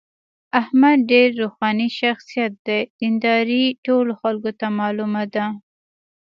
احمد 0.61 0.97
ډېر 1.11 1.29
روښاني 1.41 1.89
شخصیت 2.01 2.53
دی. 2.67 2.81
دینداري 2.99 3.63
ټولو 3.85 4.11
خلکو 4.21 4.51
ته 4.59 4.67
معلومه 4.79 5.23
ده. 5.35 5.45